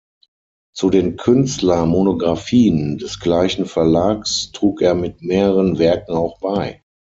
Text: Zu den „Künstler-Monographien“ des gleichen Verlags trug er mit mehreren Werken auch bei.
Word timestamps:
Zu 0.75 0.89
den 0.89 1.15
„Künstler-Monographien“ 1.15 2.97
des 2.97 3.19
gleichen 3.19 3.67
Verlags 3.67 4.51
trug 4.51 4.81
er 4.81 4.95
mit 4.95 5.21
mehreren 5.21 5.77
Werken 5.77 6.13
auch 6.15 6.39
bei. 6.39 6.81